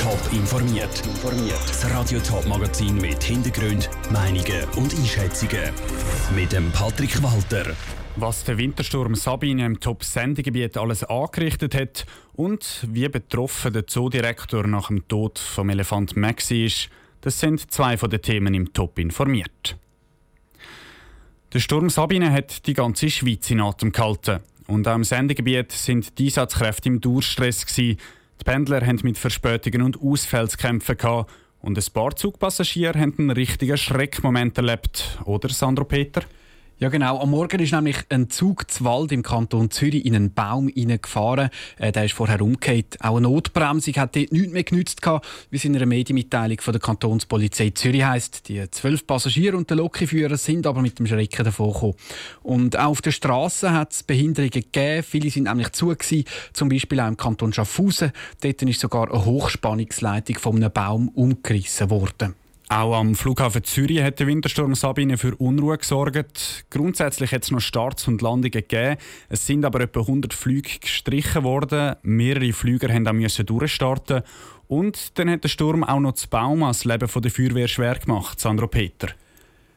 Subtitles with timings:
[0.00, 1.02] Top informiert.
[1.68, 5.74] Das Radio Top Magazin mit Hintergrund, Meinungen und Einschätzungen
[6.34, 7.76] mit dem Patrick Walter.
[8.16, 14.88] Was der Wintersturm Sabine im Top-Sendegebiet alles angerichtet hat und wie betroffen der Zoodirektor nach
[14.88, 16.88] dem Tod vom Elefant Maxi ist,
[17.20, 19.76] das sind zwei von den Themen im Top informiert.
[21.52, 24.40] Der Sturm Sabine hat die ganze Schweiz in Atem gehalten.
[24.66, 27.66] Und auch im Sendegebiet sind die Einsatzkräfte im Durchstress.
[28.40, 30.96] Die Pendler haben mit Verspätungen und Ausfällen zu kämpfen.
[31.60, 35.18] Und ein paar Zugpassagiere haben einen richtigen Schreckmoment erlebt.
[35.26, 36.22] Oder, Sandro Peter?
[36.80, 40.32] Ja genau, am Morgen ist nämlich ein Zug zu Wald im Kanton Zürich in einen
[40.32, 41.50] Baum hineingefahren.
[41.76, 42.96] Äh, der ist vorher umgekehrt.
[43.00, 45.02] Auch eine Notbremsung hat dort nichts mehr genützt,
[45.50, 48.48] wie es in einer Medienmitteilung von der Kantonspolizei Zürich heisst.
[48.48, 51.94] Die zwölf Passagiere und der Lokführer sind aber mit dem Schrecken davon gekommen.
[52.42, 55.02] Und auch auf der Straße hat es Behinderungen gegeben.
[55.02, 58.12] Viele sind nämlich zu gewesen, zum Beispiel auch im Kanton Schaffhausen.
[58.40, 62.39] Dort ist sogar eine Hochspannungsleitung von einem Baum umgerissen worden.
[62.72, 66.66] Auch am Flughafen Zürich hat der Wintersturm Sabine für Unruhe gesorgt.
[66.70, 68.96] Grundsätzlich hat es noch Starts und Landungen gegeben.
[69.28, 71.96] Es sind aber etwa 100 Flüge gestrichen worden.
[72.02, 74.22] Mehrere Flüger auch durchstarten.
[74.68, 78.38] Und dann hat der Sturm auch noch das Baum als Leben der Feuerwehr schwer gemacht,
[78.38, 79.08] Sandro Peter.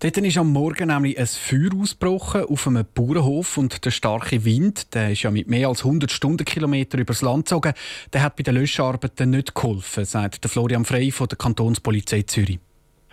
[0.00, 4.92] Dort ist am Morgen nämlich ein Feuer ausgebrochen auf einem Bauernhof und der starke Wind,
[4.92, 7.72] der ist ja mit mehr als 100 Stundenkilometer übers Land gezogen,
[8.12, 12.58] der hat bei den Löscharbeiten nicht geholfen, sagt Florian Frey von der Kantonspolizei Zürich.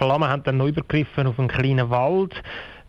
[0.02, 2.34] Flammen haben dann noch übergriffen auf einen kleinen Wald.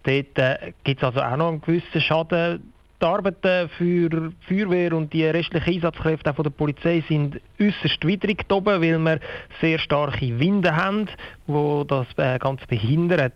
[0.05, 2.73] Dort äh, gibt es also auch noch einen gewissen Schaden.
[3.01, 8.07] Die Arbeiten für die Feuerwehr und die restlichen Einsatzkräfte auch von der Polizei sind äußerst
[8.07, 9.21] widrig oben, weil wir
[9.61, 11.07] sehr starke Winde haben,
[11.47, 13.33] die das äh, Ganze behindern.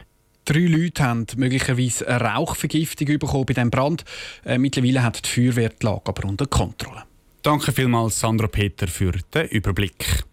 [0.46, 4.04] Drei Leute haben möglicherweise eine Rauchvergiftung bekommen bei diesem Brand.
[4.46, 7.02] Äh, mittlerweile hat die Feuerwehr die Lage aber unter Kontrolle.
[7.42, 10.24] Danke vielmals, Sandra Peter, für den Überblick.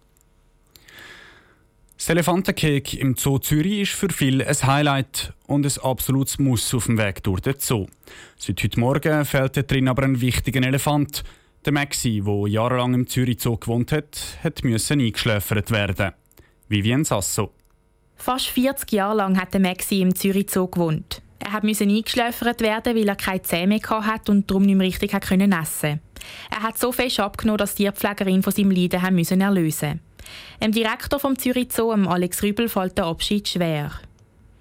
[2.03, 6.87] Das Elefantenkeg im Zoo Zürich ist für viele ein Highlight und ein absolutes Muss auf
[6.87, 7.87] dem Weg durch den Zoo.
[8.35, 11.23] Seit heute Morgen fehlt drin aber ein wichtiger Elefant.
[11.63, 16.11] Der Maxi, der jahrelang im Zürich Zoo gewohnt hat, hat müssen eingeschläfert werden.
[16.67, 17.53] Vivian Sasso.
[18.17, 21.21] Fast 40 Jahre lang hat der Maxi im Zürich Zoo gewohnt.
[21.39, 25.13] Er musste eingeschläfert werden, weil er keine Zähne mehr hatte und darum nicht mehr richtig
[25.13, 25.99] essen konnte.
[26.51, 30.12] Er hat so fest abgenommen, dass die Tierpflegerin von seinem Leiden erlösen musste.
[30.61, 33.91] Dem Direktor vom Zürich Zoo, Alex Rübel, fällt der Abschied schwer.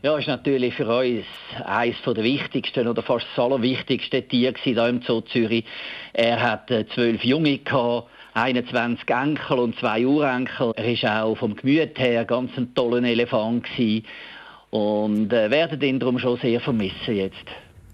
[0.02, 1.24] Ja, ist natürlich für uns
[1.64, 5.64] eines der wichtigsten oder fast das allerwichtigste Tier hier im Zoo Zürich.
[6.12, 10.72] Er hat äh, zwölf Junge gehabt, 21 Enkel und zwei Urenkel.
[10.74, 14.04] Er war auch vom Gemüt her ganz ein toller Elefant gewesen.
[14.70, 17.46] und äh, werden ihn darum schon sehr vermissen jetzt.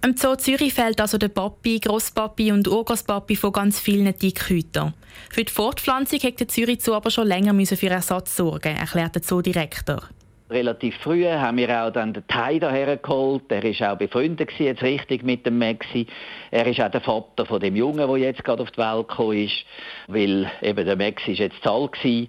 [0.04, 4.94] Im Zoo Zürich fehlt also der Papi, Grosspapi und Urgroßpapi von ganz vielen Dickhütern.
[5.28, 9.22] Für die Fortpflanzung hat der Zürich Zoo aber schon länger für Ersatz sorgen, erklärt der
[9.22, 10.02] Zoodirektor.
[10.50, 13.42] Relativ früh haben wir auch dann den Tai daher geholt.
[13.50, 16.06] Er war auch befreundet jetzt richtig mit dem Maxi.
[16.52, 19.36] Er ist auch der Vater von dem Jungen, der jetzt gerade auf die Welt gekommen
[19.36, 19.64] ist,
[20.06, 22.26] weil eben der Maxi ist jetzt alt war.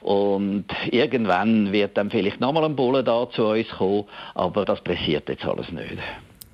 [0.00, 4.04] Und irgendwann wird dann vielleicht nochmal ein Bulle da zu uns kommen,
[4.34, 5.98] aber das passiert jetzt alles nicht.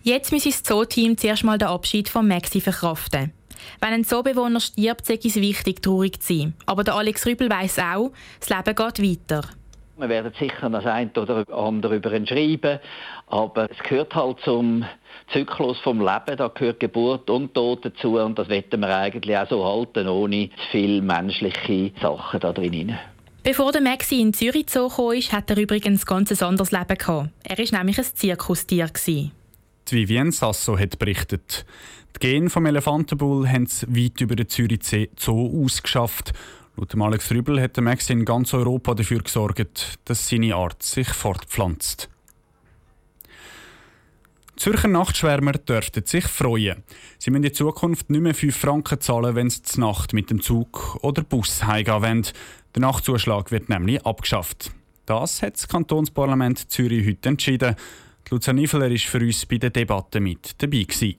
[0.03, 3.33] Jetzt muss das Zoo-Team zuerst mal den Abschied von Maxi verkraften.
[3.81, 6.55] Wenn ein Zoobewohner stirbt, ist es wichtig, traurig zu sein.
[6.67, 9.49] Aber der Alex Rübel weiß auch, das Leben geht weiter.
[9.97, 12.79] Wir werden sicher das eine oder andere über ihn schreiben,
[13.27, 14.85] aber es gehört halt zum
[15.33, 19.49] Zyklus vom Leben, da gehört Geburt und Tod dazu und das wollen wir eigentlich auch
[19.49, 22.97] so halten, ohne zu viele menschliche Sachen da drin.
[23.43, 27.31] Bevor der Maxi in Zürich Zoo kam, hat er übrigens ein ganz anderes Leben gehabt.
[27.43, 28.87] Er war nämlich ein Zirkustier.
[28.87, 29.33] Gewesen.
[29.91, 31.65] Die Vivienne Sasso hat berichtet.
[32.15, 34.81] Die Gene vom Elefantenbull haben es weit über den Zürich
[35.17, 36.35] Zoo ausgeschafft.
[36.77, 42.11] Laut Alex Rübel hat Max in ganz Europa dafür gesorgt, dass seine Art sich fortpflanzt.
[44.57, 46.83] Zürcher Nachtschwärmer dürften sich freuen.
[47.19, 50.43] Sie müssen in Zukunft nicht mehr 5 Franken zahlen, wenn sie zur Nacht mit dem
[50.43, 52.27] Zug oder Bus heimgehen wollen.
[52.75, 54.71] Der Nachtzuschlag wird nämlich abgeschafft.
[55.07, 57.77] Das hat das Kantonsparlament Zürich heute entschieden.
[58.31, 60.83] Lucia Niveler war für uns bei der Debatte mit dabei.
[60.83, 61.17] Gewesen.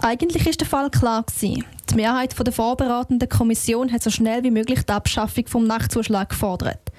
[0.00, 1.64] Eigentlich ist der Fall klar gewesen.
[1.90, 6.92] Die Mehrheit der vorbereitenden Kommission hat so schnell wie möglich die Abschaffung vom Nachtzuschlag gefordert.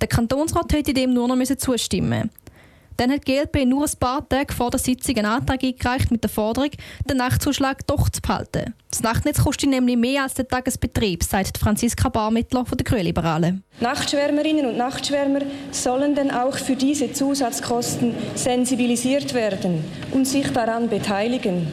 [0.00, 2.30] Der Kantonsrat hätte dem nur noch zustimmen
[2.96, 6.22] dann hat die GLP nur ein paar Tage vor der Sitzung einen Antrag eingereicht mit
[6.22, 6.70] der Forderung,
[7.08, 8.74] den Nachtzuschlag doch zu behalten.
[8.90, 13.62] Das Nachtnetz kostet nämlich mehr als der Tagesbetrieb, sagt Franziska Barmittler von der Grünliberalen.
[13.80, 15.40] Nachtschwärmerinnen und Nachtschwärmer
[15.70, 21.66] sollen dann auch für diese Zusatzkosten sensibilisiert werden und sich daran beteiligen.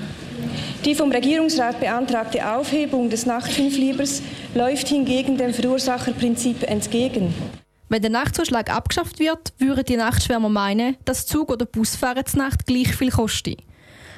[0.83, 4.21] Die vom Regierungsrat beantragte Aufhebung des Nachtfünfliebers
[4.53, 7.33] läuft hingegen dem Verursacherprinzip entgegen.
[7.93, 12.65] Wenn der Nachtzuschlag abgeschafft wird, würden die Nachtschwärmer meinen, dass Zug oder Busfahren zur Nacht
[12.65, 13.59] gleich viel kostet.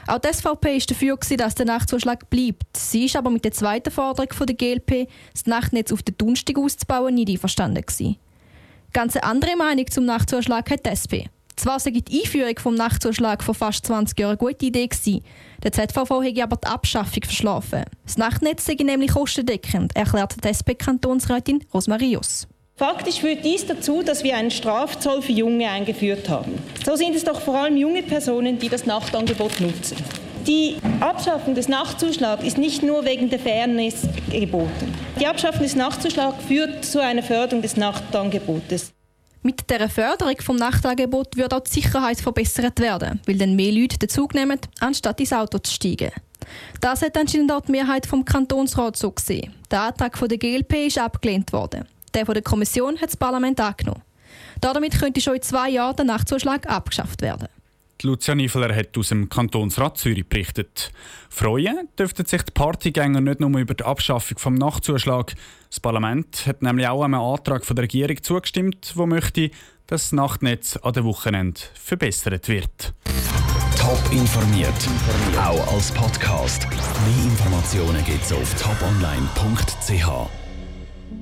[0.08, 2.78] Auch die SVP ist dafür, dass der Nachtzuschlag bleibt.
[2.78, 7.16] Sie ist aber mit der zweiten Forderung der GLP, das Nachtnetz auf den Dunstig auszubauen,
[7.16, 8.16] nicht einverstanden gewesen.
[8.94, 11.28] Ganz eine andere Meinung zum Nachtzuschlag hat die SP.
[11.58, 15.22] Zwar sei die Einführung vom Nachtzuschlag vor fast 20 Jahren eine gute Idee gewesen,
[15.64, 17.84] der ZVV hätte aber die Abschaffung verschlafen.
[18.06, 22.48] Das Nachtnetz sei nämlich kostendeckend, erklärt die SP-Kantonsrätin Rosmarius.
[22.78, 26.62] Faktisch führt dies dazu, dass wir einen Strafzoll für Junge eingeführt haben.
[26.86, 29.96] So sind es doch vor allem junge Personen, die das Nachtangebot nutzen.
[30.46, 34.94] Die Abschaffung des Nachtzuschlags ist nicht nur wegen der Fairness geboten.
[35.18, 38.92] Die Abschaffung des Nachtzuschlags führt zu einer Förderung des Nachtangebotes.
[39.42, 43.98] Mit der Förderung vom Nachtangebot wird auch die Sicherheit verbessert werden, weil dann mehr Leute
[43.98, 46.12] den Zug nehmen, anstatt ins Auto zu steigen.
[46.82, 49.54] Das hat anscheinend auch die Mehrheit vom Kantonsrat so gesehen.
[49.72, 51.88] Der Antrag von der GLP ist abgelehnt worden.
[52.16, 54.02] Der von der Kommission hat das Parlament angenommen.
[54.62, 57.48] Damit könnte schon in zwei Jahren der Nachtzuschlag abgeschafft werden.
[58.02, 60.92] Die Lucia Niefeler hat aus dem Kantonsrat Zürich berichtet.
[61.30, 65.34] Freuen dürften sich die Partygänger nicht nur über die Abschaffung vom Nachtzuschlag.
[65.70, 69.50] Das Parlament hat nämlich auch einem Antrag von der Regierung zugestimmt, wo möchte,
[69.88, 72.94] dass das Nachtnetz an den Wochenenden verbessert wird.
[73.78, 74.74] Top informiert,
[75.38, 76.68] auch als Podcast.
[76.70, 80.45] Mehr Informationen gibt es auf toponline.ch.